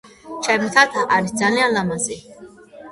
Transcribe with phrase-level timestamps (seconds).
[0.47, 2.21] ჩემი თათა არის ძალიან ლამაზი!